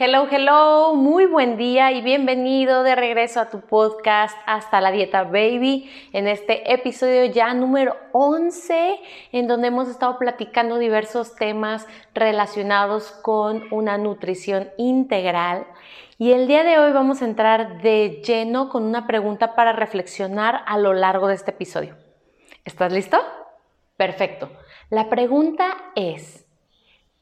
[0.00, 5.24] Hello, hello, muy buen día y bienvenido de regreso a tu podcast Hasta la Dieta
[5.24, 9.00] Baby en este episodio ya número 11
[9.32, 11.84] en donde hemos estado platicando diversos temas
[12.14, 15.66] relacionados con una nutrición integral
[16.16, 20.62] y el día de hoy vamos a entrar de lleno con una pregunta para reflexionar
[20.66, 21.96] a lo largo de este episodio.
[22.64, 23.18] ¿Estás listo?
[23.96, 24.48] Perfecto.
[24.90, 26.46] La pregunta es,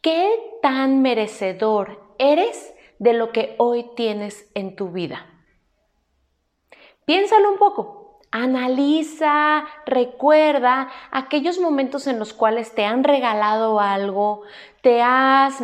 [0.00, 0.28] ¿qué
[0.60, 5.26] tan merecedor eres de lo que hoy tienes en tu vida.
[7.04, 14.42] Piénsalo un poco, analiza, recuerda aquellos momentos en los cuales te han regalado algo,
[14.80, 15.62] te has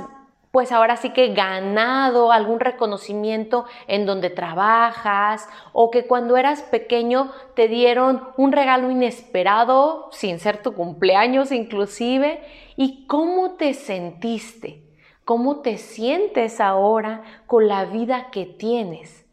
[0.50, 7.30] pues ahora sí que ganado algún reconocimiento en donde trabajas o que cuando eras pequeño
[7.54, 12.42] te dieron un regalo inesperado sin ser tu cumpleaños inclusive.
[12.76, 14.89] Y cómo te sentiste
[15.30, 19.24] cómo te sientes ahora con la vida que tienes.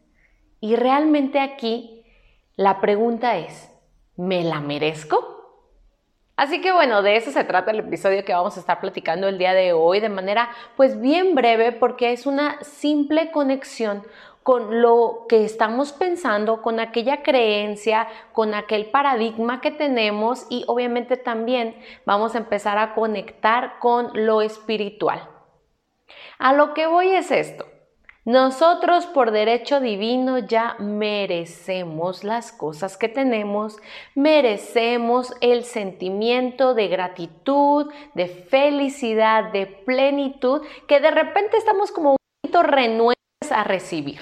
[0.60, 2.04] Y realmente aquí
[2.54, 3.68] la pregunta es,
[4.14, 5.66] ¿me la merezco?
[6.36, 9.38] Así que bueno, de eso se trata el episodio que vamos a estar platicando el
[9.38, 14.04] día de hoy de manera pues bien breve porque es una simple conexión
[14.44, 21.16] con lo que estamos pensando, con aquella creencia, con aquel paradigma que tenemos y obviamente
[21.16, 21.74] también
[22.06, 25.37] vamos a empezar a conectar con lo espiritual.
[26.38, 27.66] A lo que voy es esto.
[28.24, 33.78] Nosotros por derecho divino ya merecemos las cosas que tenemos,
[34.14, 42.16] merecemos el sentimiento de gratitud, de felicidad, de plenitud, que de repente estamos como un
[42.42, 44.20] poquito renuentes a recibir.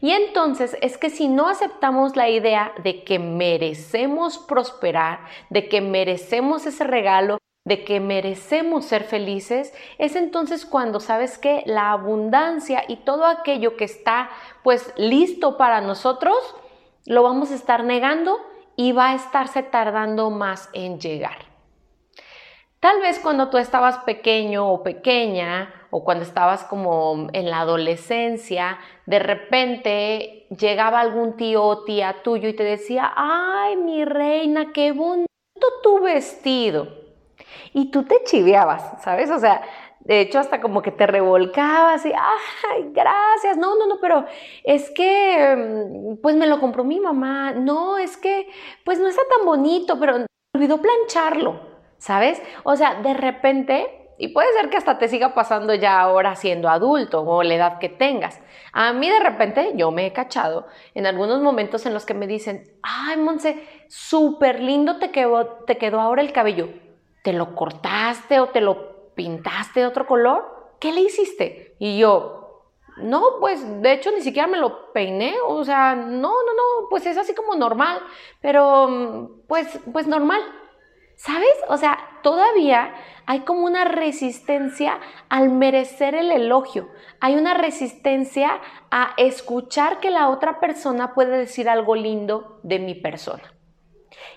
[0.00, 5.80] Y entonces es que si no aceptamos la idea de que merecemos prosperar, de que
[5.80, 12.82] merecemos ese regalo, de que merecemos ser felices, es entonces cuando sabes que la abundancia
[12.88, 14.30] y todo aquello que está
[14.64, 16.36] pues listo para nosotros,
[17.04, 18.38] lo vamos a estar negando
[18.74, 21.46] y va a estarse tardando más en llegar.
[22.80, 28.78] Tal vez cuando tú estabas pequeño o pequeña, o cuando estabas como en la adolescencia,
[29.04, 34.92] de repente llegaba algún tío o tía tuyo y te decía, ay, mi reina, qué
[34.92, 35.26] bonito
[35.82, 37.07] tu vestido
[37.72, 39.30] y tú te chiveabas, ¿sabes?
[39.30, 39.62] O sea,
[40.00, 44.24] de hecho hasta como que te revolcabas y, ay, gracias, no, no, no, pero
[44.64, 48.48] es que, mm, pues me lo compró mi mamá, no, es que,
[48.84, 51.60] pues no está tan bonito, pero olvidó plancharlo,
[51.98, 52.42] ¿sabes?
[52.64, 56.68] O sea, de repente y puede ser que hasta te siga pasando ya ahora siendo
[56.68, 58.40] adulto o la edad que tengas.
[58.72, 62.26] A mí de repente yo me he cachado en algunos momentos en los que me
[62.26, 66.68] dicen, ay, Monse, súper lindo te quedó, te quedó ahora el cabello.
[67.28, 70.72] ¿Te lo cortaste o te lo pintaste de otro color?
[70.80, 71.74] ¿Qué le hiciste?
[71.78, 72.64] Y yo,
[72.96, 77.04] no, pues de hecho ni siquiera me lo peiné, o sea, no, no, no, pues
[77.04, 78.00] es así como normal,
[78.40, 80.40] pero pues, pues normal.
[81.16, 81.52] ¿Sabes?
[81.68, 82.94] O sea, todavía
[83.26, 86.88] hay como una resistencia al merecer el elogio.
[87.20, 88.58] Hay una resistencia
[88.90, 93.52] a escuchar que la otra persona puede decir algo lindo de mi persona.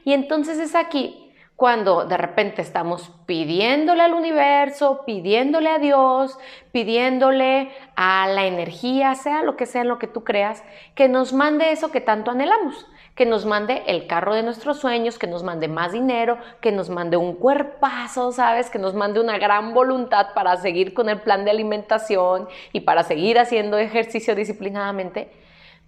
[0.03, 1.30] Y entonces es aquí
[1.61, 6.39] cuando de repente estamos pidiéndole al universo, pidiéndole a Dios,
[6.71, 10.63] pidiéndole a la energía, sea lo que sea en lo que tú creas,
[10.95, 15.19] que nos mande eso que tanto anhelamos, que nos mande el carro de nuestros sueños,
[15.19, 18.71] que nos mande más dinero, que nos mande un cuerpazo, ¿sabes?
[18.71, 23.03] Que nos mande una gran voluntad para seguir con el plan de alimentación y para
[23.03, 25.29] seguir haciendo ejercicio disciplinadamente.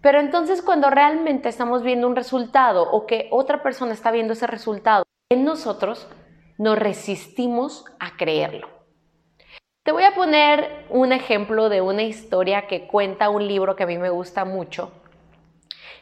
[0.02, 4.46] Pero entonces cuando realmente estamos viendo un resultado o que otra persona está viendo ese
[4.46, 5.03] resultado,
[5.34, 6.08] en nosotros
[6.58, 8.70] nos resistimos a creerlo.
[9.84, 13.88] Te voy a poner un ejemplo de una historia que cuenta un libro que a
[13.88, 14.92] mí me gusta mucho,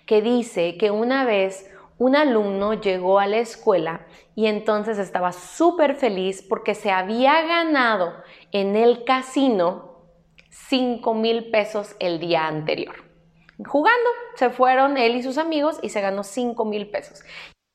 [0.06, 1.68] que dice que una vez
[1.98, 4.06] un alumno llegó a la escuela
[4.36, 8.14] y entonces estaba súper feliz porque se había ganado
[8.52, 9.92] en el casino
[10.50, 12.96] 5 mil pesos el día anterior.
[13.66, 17.24] Jugando, se fueron él y sus amigos y se ganó 5 mil pesos.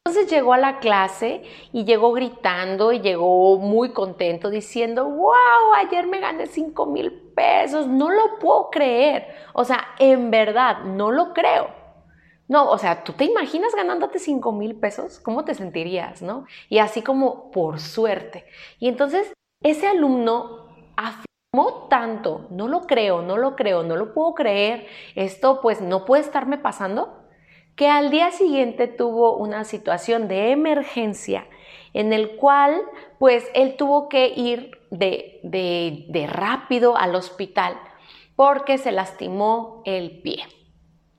[0.07, 1.43] Entonces llegó a la clase
[1.73, 7.89] y llegó gritando y llegó muy contento diciendo, wow, ayer me gané 5 mil pesos,
[7.89, 9.27] no lo puedo creer.
[9.53, 11.71] O sea, en verdad, no lo creo.
[12.47, 15.19] No, o sea, ¿tú te imaginas ganándote 5 mil pesos?
[15.19, 16.47] ¿Cómo te sentirías, no?
[16.69, 18.47] Y así como por suerte.
[18.79, 24.35] Y entonces ese alumno afirmó tanto, no lo creo, no lo creo, no lo puedo
[24.35, 24.87] creer,
[25.17, 27.26] esto pues no puede estarme pasando,
[27.77, 31.47] que al día siguiente tuvo una situación de emergencia
[31.93, 32.81] en el cual
[33.19, 37.79] pues él tuvo que ir de, de, de rápido al hospital
[38.35, 40.45] porque se lastimó el pie.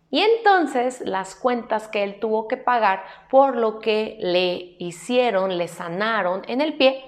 [0.09, 5.67] Y entonces las cuentas que él tuvo que pagar por lo que le hicieron, le
[5.67, 7.03] sanaron en el pie,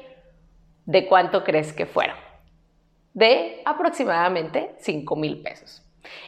[0.86, 2.18] ¿de cuánto crees que fueron?
[3.14, 5.84] De aproximadamente 5 mil pesos.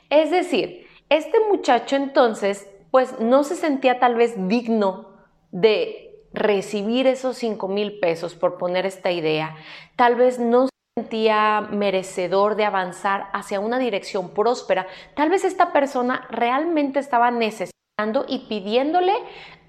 [0.10, 5.08] Es decir, este muchacho entonces pues no se sentía tal vez digno
[5.52, 9.56] de recibir esos 5 mil pesos por poner esta idea.
[9.96, 10.68] Tal vez no
[10.98, 18.26] sentía merecedor de avanzar hacia una dirección próspera, tal vez esta persona realmente estaba necesitando
[18.28, 19.14] y pidiéndole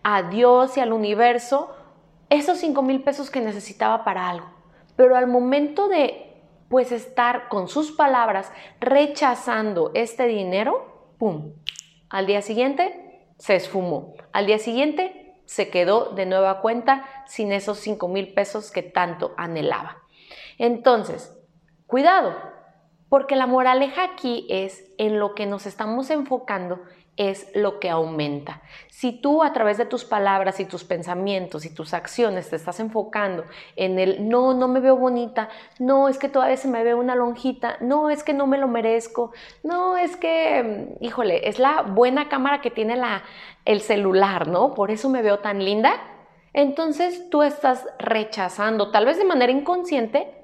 [0.03, 1.71] a Dios y al universo
[2.29, 4.47] esos 5 mil pesos que necesitaba para algo.
[4.97, 6.29] Pero al momento de
[6.69, 11.53] pues estar con sus palabras rechazando este dinero, ¡pum!
[12.09, 13.02] Al día siguiente
[13.43, 14.15] se esfumó.
[14.33, 19.35] Al día siguiente se quedó de nueva cuenta sin esos 5 mil pesos que tanto
[19.37, 20.05] anhelaba.
[20.59, 21.37] Entonces,
[21.89, 22.37] cuidado,
[23.13, 26.81] porque la moraleja aquí es en lo que nos estamos enfocando
[27.19, 28.63] es lo que aumenta.
[28.89, 32.81] Si tú a través de tus palabras y tus pensamientos y tus acciones te estás
[32.81, 33.45] enfocando
[33.77, 37.15] en el no, no me veo bonita, no, es que todavía se me ve una
[37.15, 39.33] lonjita, no, es que no me lo merezco,
[39.63, 43.25] no, es que, mm, híjole, es la buena cámara que tiene la,
[43.67, 44.73] el celular, ¿no?
[44.73, 46.01] Por eso me veo tan linda.
[46.55, 50.42] Entonces tú estás rechazando, tal vez de manera inconsciente,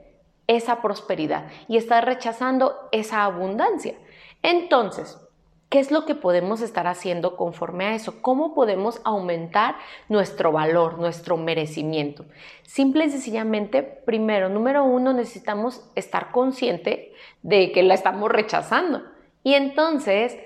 [0.48, 3.94] esa prosperidad y estás rechazando esa abundancia.
[4.42, 5.20] Entonces,
[5.68, 8.20] ¿qué es lo que podemos estar haciendo conforme a eso?
[8.22, 9.76] ¿Cómo podemos aumentar
[10.08, 12.24] nuestro valor, nuestro merecimiento?
[12.64, 17.12] Simple y sencillamente, primero, número uno, necesitamos estar consciente
[17.42, 19.02] de que la estamos rechazando.
[19.44, 20.36] Y entonces,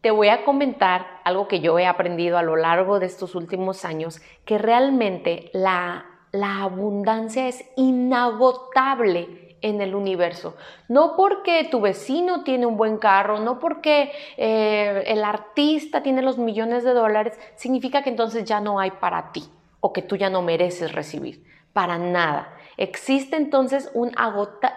[0.00, 3.84] te voy a comentar algo que yo he aprendido a lo largo de estos últimos
[3.84, 10.56] años, que realmente la la abundancia es inagotable en el universo.
[10.88, 16.38] No porque tu vecino tiene un buen carro, no porque eh, el artista tiene los
[16.38, 19.44] millones de dólares, significa que entonces ya no hay para ti
[19.80, 21.44] o que tú ya no mereces recibir.
[21.72, 22.54] Para nada.
[22.76, 24.12] Existe entonces un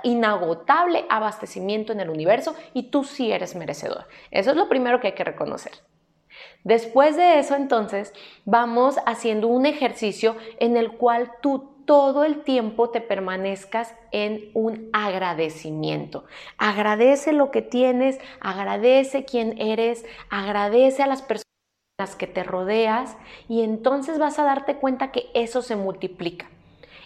[0.04, 4.08] inagotable abastecimiento en el universo y tú sí eres merecedor.
[4.32, 5.74] Eso es lo primero que hay que reconocer.
[6.64, 8.14] Después de eso, entonces,
[8.46, 14.90] vamos haciendo un ejercicio en el cual tú todo el tiempo te permanezcas en un
[14.94, 16.26] agradecimiento.
[16.58, 21.46] Agradece lo que tienes, agradece quién eres, agradece a las personas
[22.18, 23.18] que te rodeas
[23.48, 26.50] y entonces vas a darte cuenta que eso se multiplica.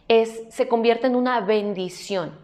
[0.07, 2.37] Es, se convierte en una bendición.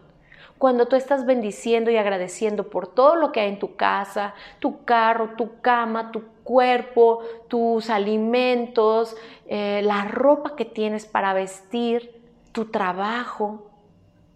[0.58, 4.84] Cuando tú estás bendiciendo y agradeciendo por todo lo que hay en tu casa, tu
[4.84, 9.16] carro, tu cama, tu cuerpo, tus alimentos,
[9.46, 12.22] eh, la ropa que tienes para vestir,
[12.52, 13.70] tu trabajo,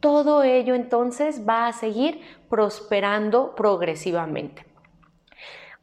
[0.00, 4.64] todo ello entonces va a seguir prosperando progresivamente.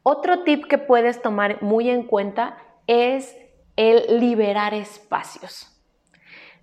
[0.02, 3.36] Otro tip que puedes tomar muy en cuenta es
[3.76, 5.70] el liberar espacios.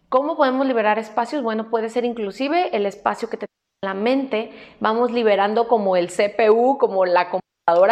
[0.09, 1.41] ¿Cómo podemos liberar espacios?
[1.41, 3.45] Bueno, puede ser inclusive el espacio que te
[3.83, 7.29] la mente, vamos liberando como el CPU, como la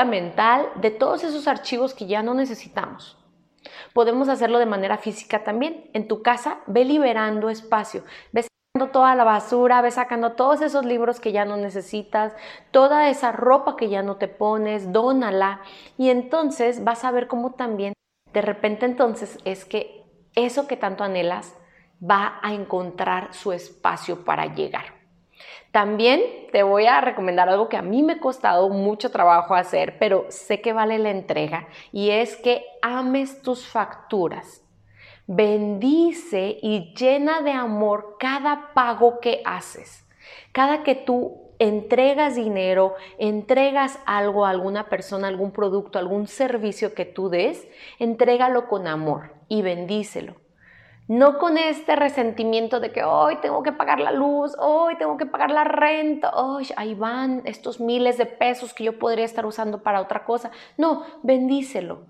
[0.06, 3.18] mental, de todos esos archivos que ya no necesitamos.
[3.94, 5.90] Podemos hacerlo de manera física también.
[5.94, 8.04] En tu casa, ve liberando espacio.
[8.32, 12.34] Ve sacando toda la basura, ve sacando todos esos libros que ya no necesitas,
[12.72, 15.62] toda esa ropa que ya no te pones, dónala.
[15.98, 17.94] Y entonces vas a ver cómo también,
[18.34, 20.04] de repente entonces, es que
[20.36, 21.56] eso que tanto anhelas
[22.02, 24.99] va a encontrar su espacio para llegar.
[25.72, 29.98] También te voy a recomendar algo que a mí me ha costado mucho trabajo hacer,
[30.00, 34.63] pero sé que vale la entrega, y es que ames tus facturas.
[35.27, 40.08] Bendice y llena de amor cada pago que haces.
[40.51, 47.05] Cada que tú entregas dinero, entregas algo a alguna persona, algún producto, algún servicio que
[47.05, 47.67] tú des,
[48.00, 50.36] entrégalo con amor y bendícelo
[51.10, 55.25] no con este resentimiento de que hoy tengo que pagar la luz, hoy tengo que
[55.25, 59.82] pagar la renta, hoy ahí van estos miles de pesos que yo podría estar usando
[59.82, 60.51] para otra cosa.
[60.78, 62.04] No, bendícelo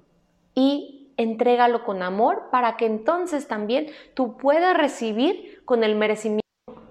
[0.54, 6.44] y entrégalo con amor para que entonces también tú puedas recibir con el merecimiento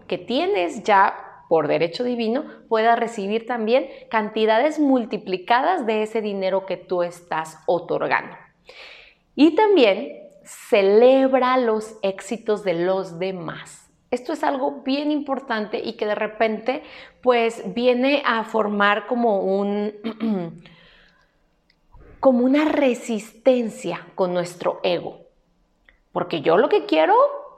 [0.06, 6.78] que tienes ya por derecho divino, puedas recibir también cantidades multiplicadas de ese dinero que
[6.78, 8.34] tú estás otorgando.
[9.34, 13.90] Y también celebra los éxitos de los demás.
[14.10, 16.82] Esto es algo bien importante y que de repente
[17.22, 19.92] pues viene a formar como un
[22.20, 25.26] como una resistencia con nuestro ego.
[26.12, 27.14] Porque yo lo que quiero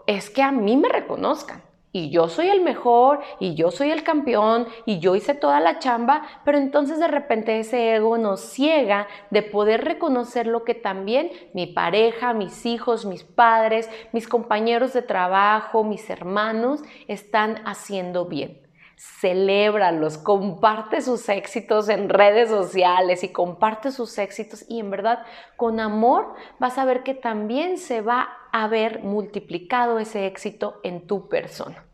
[0.07, 4.05] es que a mí me reconozcan y yo soy el mejor y yo soy el
[4.05, 9.09] campeón y yo hice toda la chamba, pero entonces de repente ese ego nos ciega
[9.31, 15.03] de poder reconocer lo que también mi pareja, mis hijos, mis padres, mis compañeros de
[15.03, 18.61] trabajo, mis hermanos están haciendo bien.
[18.97, 25.25] Celébralos, comparte sus éxitos en redes sociales y comparte sus éxitos y en verdad
[25.57, 31.29] con amor vas a ver que también se va haber multiplicado ese éxito en tu
[31.29, 31.85] persona.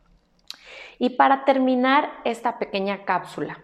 [0.98, 3.62] Y para terminar esta pequeña cápsula,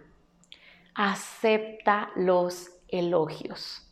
[0.94, 3.88] acepta los elogios.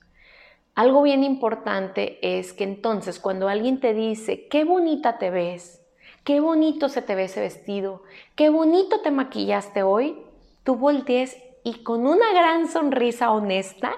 [0.74, 5.82] Algo bien importante es que entonces cuando alguien te dice, qué bonita te ves,
[6.24, 8.02] qué bonito se te ve ese vestido,
[8.36, 10.24] qué bonito te maquillaste hoy,
[10.64, 13.92] tú voltees y con una gran sonrisa honesta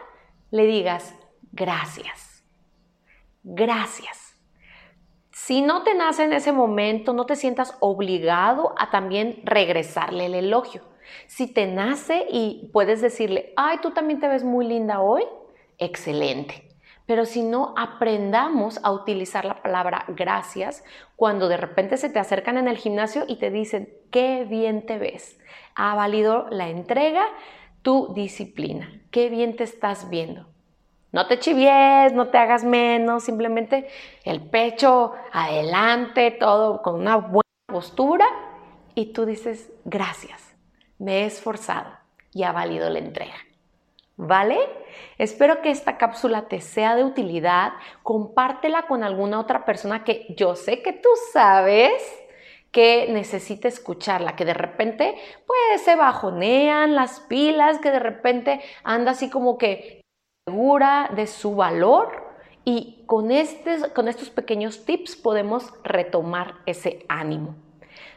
[0.51, 1.15] le digas,
[1.53, 2.45] gracias,
[3.43, 4.32] gracias.
[5.45, 10.37] Si no te nace en ese momento, no te sientas obligado a también regresarle el
[10.37, 10.83] elogio.
[11.27, 15.25] Si te nace y puedes decirle, ay, tú también te ves muy linda hoy,
[15.79, 16.69] excelente.
[17.07, 20.85] Pero si no aprendamos a utilizar la palabra gracias
[21.17, 24.97] cuando de repente se te acercan en el gimnasio y te dicen, qué bien te
[24.99, 25.41] ves.
[25.75, 27.25] Ha valido la entrega,
[27.83, 29.03] tu disciplina.
[29.11, 30.52] Qué bien te estás viendo.
[31.13, 33.87] No te chivies, no te hagas menos, simplemente
[34.25, 38.27] el pecho adelante, todo con una buena postura
[38.95, 40.55] y tú dices, gracias,
[40.99, 41.91] me he esforzado
[42.33, 43.37] y ha valido la entrega.
[44.17, 44.59] ¿Vale?
[45.19, 47.73] Espero que esta cápsula te sea de utilidad.
[48.03, 51.93] Compártela con alguna otra persona que yo sé que tú sabes
[52.71, 55.15] que necesita escucharla, que de repente
[55.47, 60.02] pues se bajonean las pilas, que de repente anda así como que
[60.49, 62.35] segura de su valor
[62.65, 63.29] y con,
[63.95, 67.55] con estos pequeños tips podemos retomar ese ánimo.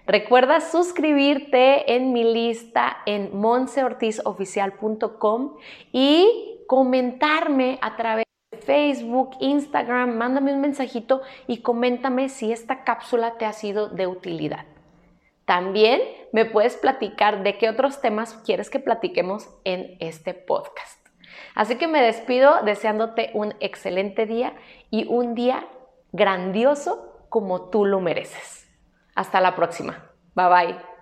[0.08, 5.58] Recuerda suscribirte en mi lista en monseortizoficial.com
[5.92, 13.38] y comentarme a través de Facebook, Instagram, mándame un mensajito y coméntame si esta cápsula
[13.38, 14.66] te ha sido de utilidad.
[15.46, 16.02] También
[16.32, 21.05] me puedes platicar de qué otros temas quieres que platiquemos en este podcast.
[21.54, 24.56] Así que me despido deseándote un excelente día
[24.90, 25.68] y un día
[26.12, 28.68] grandioso como tú lo mereces.
[29.16, 30.12] Hasta la próxima.
[30.36, 30.95] Bye bye.